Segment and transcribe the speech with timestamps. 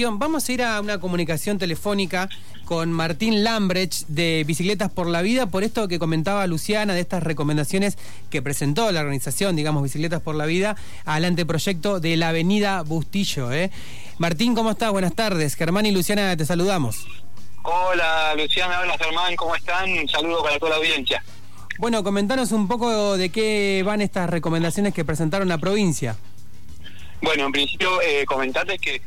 [0.00, 2.28] Vamos a ir a una comunicación telefónica
[2.64, 7.24] con Martín Lambrecht de Bicicletas por la Vida, por esto que comentaba Luciana, de estas
[7.24, 7.98] recomendaciones
[8.30, 13.50] que presentó la organización, digamos, Bicicletas por la Vida, al anteproyecto de la Avenida Bustillo.
[13.50, 13.72] ¿eh?
[14.18, 14.92] Martín, ¿cómo estás?
[14.92, 15.56] Buenas tardes.
[15.56, 17.04] Germán y Luciana, te saludamos.
[17.64, 19.90] Hola, Luciana, hola Germán, ¿cómo están?
[19.90, 21.24] Un saludo para toda la audiencia.
[21.78, 26.16] Bueno, comentanos un poco de qué van estas recomendaciones que presentaron la provincia.
[27.20, 29.02] Bueno, en principio eh, comentarte que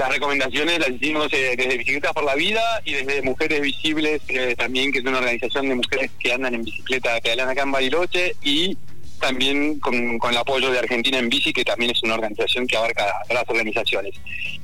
[0.00, 4.54] las recomendaciones las hicimos eh, desde Bicicletas por la Vida y desde Mujeres Visibles eh,
[4.56, 8.34] también, que es una organización de mujeres que andan en bicicleta pedalean acá en Bariloche
[8.42, 8.78] y
[9.20, 13.04] también con, el apoyo de Argentina en Bici, que también es una organización que abarca
[13.28, 14.14] a las organizaciones.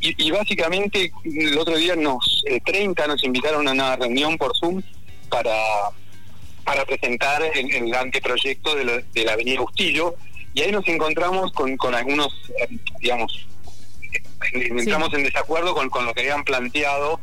[0.01, 4.83] Y, básicamente el otro día nos 30 eh, nos invitaron a una reunión por Zoom
[5.29, 5.55] para,
[6.65, 10.15] para presentar el, el anteproyecto de, de la Avenida Bustillo,
[10.55, 13.47] y ahí nos encontramos con, con algunos, eh, digamos,
[14.53, 17.21] entramos en desacuerdo con, con lo que habían planteado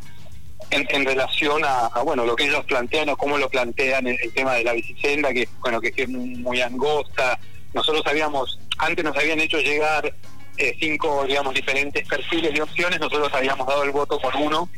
[0.69, 4.55] en, en relación a, bueno, lo que ellos plantean o cómo lo plantean el, tema
[4.55, 7.39] de la bicicenda, que bueno, que, es muy angosta.
[7.73, 10.13] Nosotros habíamos, antes nos habían hecho llegar
[10.57, 14.69] eh, cinco, digamos, diferentes perfiles de opciones, nosotros habíamos dado el voto por uno,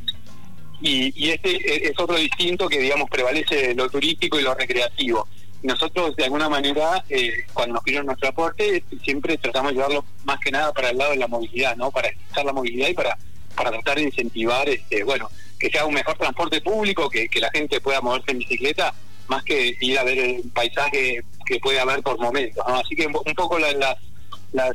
[0.82, 5.28] y, y este es otro distinto que, digamos, prevalece lo turístico y lo recreativo
[5.66, 10.40] nosotros de alguna manera, eh, cuando nos pidieron nuestro aporte, siempre tratamos de llevarlo más
[10.40, 11.92] que nada para el lado de la movilidad, ¿no?
[11.92, 13.18] Para escuchar la movilidad y para,
[13.56, 17.82] para tratar de incentivar, este, bueno, que sea un mejor transporte público, que, la gente
[17.82, 18.94] pueda moverse en bicicleta,
[19.28, 23.14] más que ir a ver el paisaje que puede haber por momentos, Así que un
[23.14, 23.98] poco las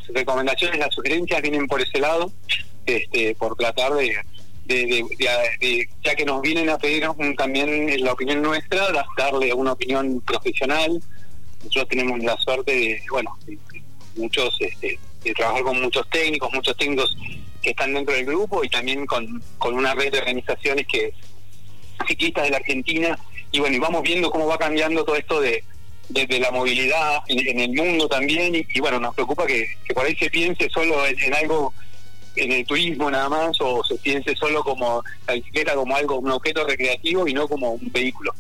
[0.08, 2.32] recomendaciones, las sugerencias vienen por ese lado,
[2.86, 4.16] este, por tratar de
[4.74, 11.02] de, ya que nos vienen a pedir también la opinión nuestra, darle una opinión profesional.
[11.64, 13.36] Nosotros tenemos la suerte de, bueno,
[14.16, 17.16] muchos, este, de trabajar con muchos técnicos, muchos técnicos
[17.62, 21.12] que están dentro del grupo y también con, con una red de organizaciones que
[22.06, 23.18] ciclistas de la Argentina
[23.52, 25.62] y bueno, y vamos viendo cómo va cambiando todo esto de,
[26.08, 30.30] de, la movilidad en, el mundo también y, bueno, nos preocupa que, por ahí se
[30.30, 31.72] piense solo en algo
[32.36, 36.30] en el turismo nada más o se piense solo como la bicicleta como algo, un
[36.30, 38.32] objeto recreativo y no como un vehículo.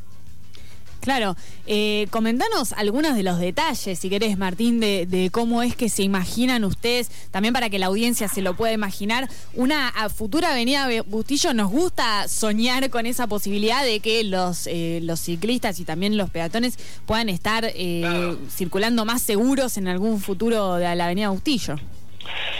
[1.00, 1.34] Claro,
[1.66, 6.62] eh, comentanos algunos de los detalles, si querés, Martín, de, cómo es que se imaginan
[6.62, 11.54] ustedes, también para que la audiencia se lo pueda imaginar, una futura avenida Bustillo.
[11.54, 16.28] Nos gusta soñar con esa posibilidad de que los, eh, los ciclistas y también los
[16.28, 21.76] peatones puedan estar eh, circulando más seguros en algún futuro de la avenida Bustillo.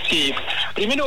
[0.09, 0.33] Sí,
[0.75, 1.07] primero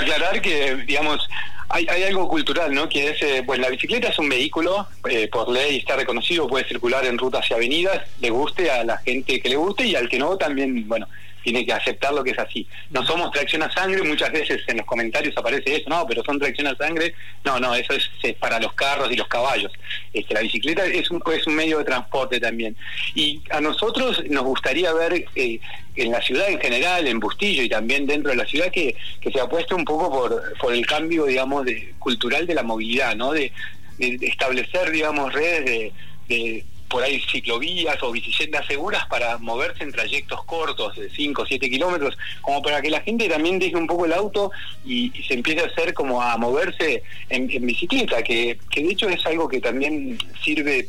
[0.00, 1.28] aclarar que, digamos,
[1.68, 2.88] hay, hay algo cultural, ¿no?
[2.88, 6.66] Que es, eh, pues la bicicleta es un vehículo, eh, por ley está reconocido, puede
[6.66, 10.08] circular en rutas y avenidas, le guste a la gente que le guste y al
[10.08, 11.08] que no también, bueno,
[11.46, 12.66] tiene que aceptar lo que es así.
[12.90, 16.40] No somos tracción a sangre, muchas veces en los comentarios aparece eso, no, pero son
[16.40, 17.14] tracción a sangre,
[17.44, 19.70] no, no, eso es, para los carros y los caballos.
[20.12, 22.76] Este, la bicicleta es un, es un medio de transporte también.
[23.14, 25.60] Y a nosotros nos gustaría ver eh,
[25.94, 29.30] en la ciudad en general, en Bustillo y también dentro de la ciudad, que, que
[29.30, 33.30] se apueste un poco por, por el cambio, digamos, de, cultural de la movilidad, ¿no?
[33.30, 33.52] De,
[33.98, 35.92] establecer, digamos, redes
[36.28, 41.46] de por ahí ciclovías o bicicletas seguras para moverse en trayectos cortos de 5 o
[41.46, 44.50] 7 kilómetros, como para que la gente también deje un poco el auto
[44.84, 49.48] y, se empiece a hacer como a moverse en, bicicleta, que, de hecho es algo
[49.48, 50.88] que también sirve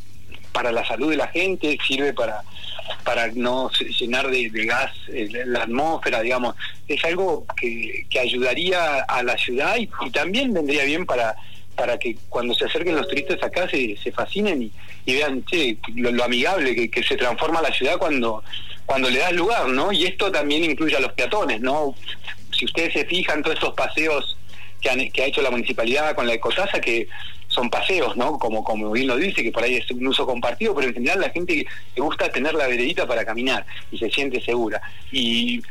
[0.52, 2.44] para la salud de la gente, sirve para
[3.04, 3.70] para no
[4.00, 6.56] llenar de, gas eh, la atmósfera, digamos.
[6.88, 11.36] Es algo que, que ayudaría a la ciudad y también vendría bien para
[11.78, 14.64] para que cuando se acerquen los turistas acá se, se fascinen
[15.06, 18.44] y, vean che, lo, amigable que, se transforma la ciudad cuando,
[18.86, 19.94] cuando le das lugar, ¿no?
[19.94, 21.96] Y esto también incluye a los peatones, ¿no?
[22.52, 24.38] Si ustedes se fijan, todos estos paseos
[24.82, 27.08] que, han, que ha hecho la municipalidad con la ecotasa, que
[27.48, 28.38] son paseos, ¿no?
[28.40, 31.22] Como, como bien lo dice, que por ahí es un uso compartido, pero en general
[31.22, 34.82] la gente le gusta tener la veredita para caminar y se siente segura.
[35.12, 35.62] Y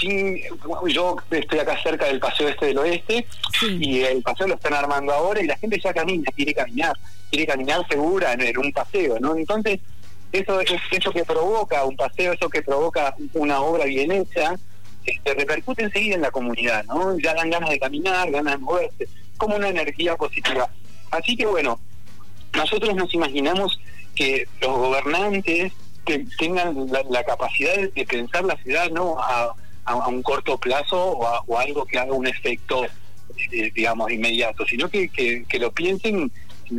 [0.00, 0.40] sin
[0.88, 3.26] yo estoy acá cerca del paseo este del oeste
[3.62, 6.96] y el paseo lo están armando ahora y la gente ya camina, quiere caminar,
[7.30, 9.36] quiere caminar segura en, un paseo, ¿no?
[9.36, 9.80] Entonces,
[10.32, 14.56] eso, eso que provoca un paseo, eso que provoca una obra bien hecha,
[15.04, 17.18] este, repercute enseguida en la comunidad, ¿no?
[17.18, 20.68] Ya dan ganas de caminar, ganas de moverse, como una energía positiva.
[21.10, 21.78] Así que bueno,
[22.54, 23.80] nosotros nos imaginamos
[24.14, 25.72] que los gobernantes
[26.38, 29.54] tengan la, capacidad de pensar la ciudad no a,
[29.86, 32.84] a, un corto plazo o, algo que haga un efecto,
[33.52, 36.30] eh, digamos, inmediato, sino que, que, lo piensen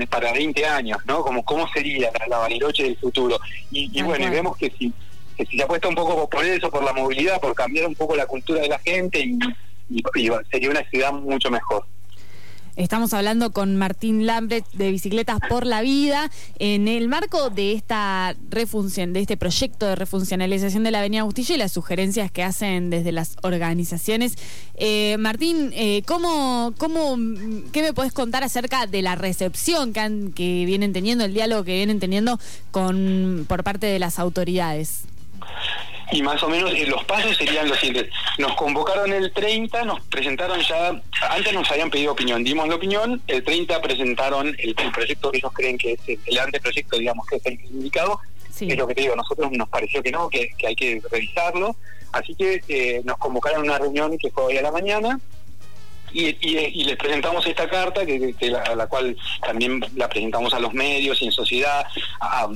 [0.09, 1.21] para 20 años, ¿no?
[1.21, 3.39] Como cómo sería la, la Bariloche del futuro.
[3.71, 4.94] Y, bueno, y vemos que si,
[5.36, 8.15] que si se apuesta un poco por eso, por la movilidad, por cambiar un poco
[8.15, 9.39] la cultura de la gente, y,
[9.89, 10.04] y
[10.51, 11.86] sería una ciudad mucho mejor.
[12.77, 16.29] Estamos hablando con Martín Lambrecht de Bicicletas por la Vida
[16.59, 21.56] en el marco de esta refunción, de este proyecto de refuncionalización de la Avenida Bustillo
[21.56, 24.35] y las sugerencias que hacen desde las organizaciones.
[24.75, 27.18] Eh, Martín, eh, ¿cómo, cómo,
[27.71, 31.63] ¿qué me puedes contar acerca de la recepción que, han, que vienen teniendo, el diálogo
[31.63, 32.39] que vienen teniendo
[32.69, 35.06] con por parte de las autoridades?
[36.12, 38.13] Y más o menos eh, los pasos serían los siguientes.
[38.38, 43.21] Nos convocaron el 30, nos presentaron ya, antes nos habían pedido opinión, dimos la opinión,
[43.27, 47.45] el 30 presentaron el, proyecto que ellos creen que es el, anteproyecto, digamos, que es
[47.45, 48.19] el indicado,
[48.50, 48.68] sí.
[48.69, 51.75] es lo que te digo, a nosotros nos pareció que no, que, hay que revisarlo,
[52.13, 55.19] así que eh, nos convocaron a una reunión que fue hoy a la mañana,
[56.13, 58.33] y, y, les presentamos esta carta, que,
[58.65, 61.86] a la cual también la presentamos a los medios y en sociedad,
[62.21, 62.48] a,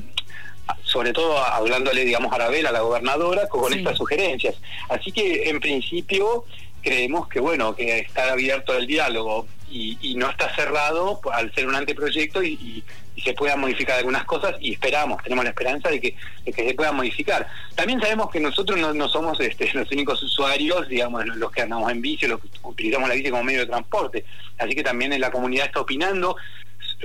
[0.84, 4.56] sobre todo hablándole, digamos, a Arabel, a la gobernadora, con estas sugerencias.
[4.90, 6.46] Así que, en principio,
[6.82, 11.76] creemos que, bueno, que está abierto el diálogo y, no está cerrado al ser un
[11.76, 12.84] anteproyecto y,
[13.24, 16.96] se puedan modificar algunas cosas y esperamos, tenemos la esperanza de que, que se puedan
[16.96, 17.48] modificar.
[17.76, 22.02] También sabemos que nosotros no, somos este, los únicos usuarios, digamos, los que andamos en
[22.02, 24.26] bici, los que utilizamos la bici como medio de transporte.
[24.58, 26.36] Así que también la comunidad está opinando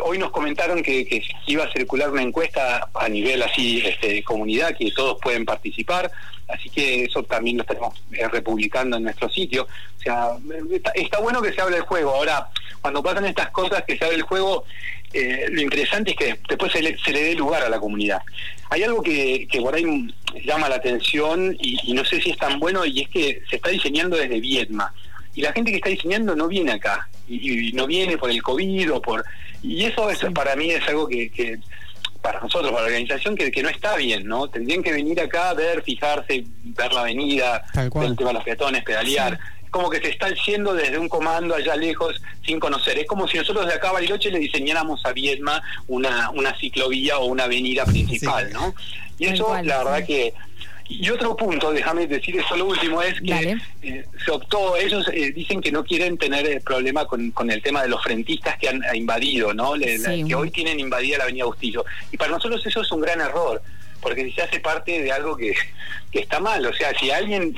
[0.03, 4.77] hoy nos comentaron que, iba a circular una encuesta a nivel así este, de comunidad,
[4.77, 6.11] que todos pueden participar,
[6.49, 9.67] así que eso también lo estaremos eh, republicando en nuestro sitio.
[9.99, 10.31] O sea,
[10.95, 12.15] está, bueno que se hable del juego.
[12.15, 12.49] Ahora,
[12.81, 14.65] cuando pasan estas cosas, que se hable el juego,
[15.13, 18.21] eh, lo interesante es que después se le, dé lugar a la comunidad.
[18.71, 20.15] Hay algo que, por ahí
[20.45, 23.71] llama la atención y, no sé si es tan bueno, y es que se está
[23.71, 24.93] diseñando desde Vietma.
[25.35, 28.43] Y la gente que está diseñando no viene acá, y, y no viene por el
[28.43, 29.25] COVID o por
[29.62, 31.58] y eso, eso para mí es algo que,
[32.23, 34.49] para nosotros, para la organización, que, que, no está bien, ¿no?
[34.49, 38.84] Tendrían que venir acá a ver, fijarse, ver la avenida, el tema de los peatones,
[38.84, 39.38] pedalear.
[39.70, 42.99] como que se está yendo desde un comando allá lejos sin conocer.
[42.99, 47.19] Es como si nosotros de acá a Bariloche le diseñáramos a Viedma una, una ciclovía
[47.19, 48.75] o una avenida principal, ¿no?
[49.19, 50.34] Y eso, la verdad que
[50.88, 55.33] y otro punto, déjame decir eso lo último, es que eh, se optó, ellos eh,
[55.33, 58.69] dicen que no quieren tener el problema con, con, el tema de los frentistas que
[58.69, 59.75] han invadido, ¿no?
[59.75, 61.85] que hoy tienen invadida la avenida Bustillo.
[62.12, 63.61] Y para nosotros eso es un gran error,
[64.00, 65.55] porque se hace parte de algo que,
[66.12, 66.65] que está mal.
[66.65, 67.55] O sea, si alguien,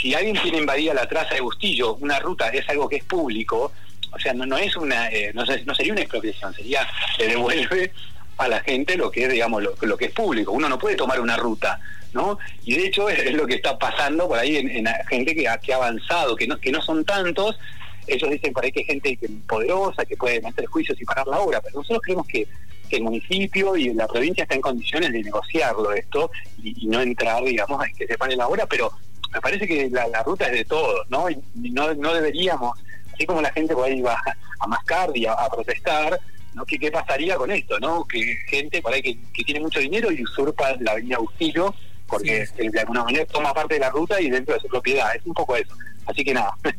[0.00, 3.72] si alguien tiene invadida la traza de Bustillo, una ruta, es algo que es público,
[4.10, 6.86] o sea, no, no es una, eh, no, no sería una expropiación, sería,
[7.18, 7.92] le devuelve
[8.38, 10.52] a la gente lo que es, digamos, lo, que es público.
[10.52, 11.80] Uno no puede tomar una ruta
[12.12, 12.38] ¿no?
[12.64, 15.72] Y de hecho es, lo que está pasando por ahí en, gente que ha, que
[15.72, 17.58] ha avanzado, que no, que no son tantos.
[18.06, 21.26] Ellos dicen por ahí que hay gente que poderosa, que puede meter juicios y parar
[21.26, 22.46] la obra, pero nosotros creemos que,
[22.90, 26.30] el municipio y la provincia está en condiciones de negociarlo esto
[26.62, 28.92] y, no entrar, digamos, a que se pare la obra, pero
[29.32, 31.30] me parece que la, ruta es de todos, ¿no?
[31.30, 32.78] Y, no, no deberíamos,
[33.14, 34.22] así como la gente por ahí va
[34.58, 36.20] a mascar y a, protestar,
[36.54, 36.64] ¿no?
[36.64, 38.04] ¿Qué, ¿Qué, pasaría con esto, no?
[38.04, 41.74] Que gente por ahí que, que tiene mucho dinero y usurpa la avenida Bustillo
[42.12, 45.16] porque de alguna manera toma parte de la ruta y dentro de su propiedad.
[45.16, 45.74] Es un poco eso.
[46.06, 46.54] Así que nada.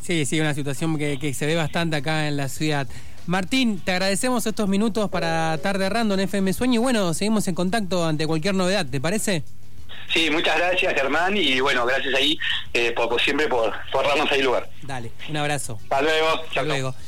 [0.00, 2.86] Sí, sí, una situación que, se ve bastante acá en la ciudad.
[3.26, 8.06] Martín, te agradecemos estos minutos para Tarde Random FM Sueño y bueno, seguimos en contacto
[8.06, 9.42] ante cualquier novedad, ¿te parece?
[10.10, 12.38] Sí, muchas gracias Germán y bueno, gracias ahí
[12.72, 14.70] eh, por, siempre por, por darnos ahí lugar.
[14.80, 15.78] Dale, un abrazo.
[15.82, 16.28] Hasta luego.
[16.48, 16.94] Hasta luego.